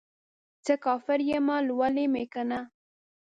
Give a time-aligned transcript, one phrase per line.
[0.65, 2.59] څه کافر یمه، لولی مې کنه